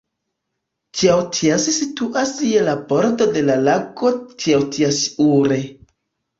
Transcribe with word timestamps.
Tjautjas 1.01 1.67
situas 1.75 2.33
je 2.53 2.65
la 2.69 2.75
bordo 2.93 3.29
de 3.37 3.45
la 3.53 3.61
lago 3.69 4.15
Tjautjasjaure. 4.35 5.65